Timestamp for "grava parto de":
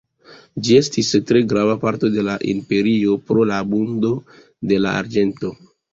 1.51-2.23